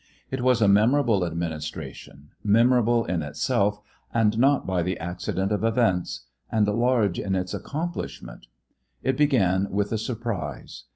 [0.31, 3.81] It was a memorable administration, memorable in itself
[4.11, 8.47] and not by the accident of events, and large in its accomplishment
[9.03, 10.85] It began with a surprise.